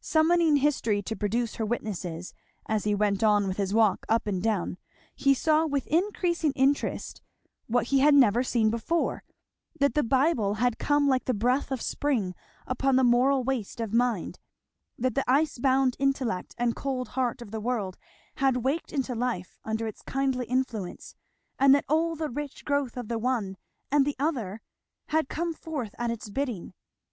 [0.00, 2.32] Summoning history to produce her witnesses,
[2.66, 4.78] as he went on with his walk up and down,
[5.16, 7.22] he saw with increasing interest,
[7.66, 9.24] what he had never seen before,
[9.80, 12.36] that the Bible had come like the breath of spring
[12.68, 14.38] upon the moral waste of mind;
[14.96, 17.98] that the ice bound intellect and cold heart of the world
[18.36, 21.16] had waked into life under its kindly influence
[21.58, 23.56] and that all the rich growth of the one
[23.90, 24.60] and the other
[25.08, 26.74] had come forth at its bidding.